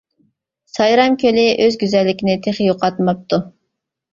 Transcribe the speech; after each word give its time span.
سايرام 0.77 1.17
كۆلى 1.25 1.43
ئۆز 1.65 1.77
گۈزەللىكىنى 1.83 2.39
تېخى 2.49 2.69
يوقاتماپتۇ. 2.71 3.45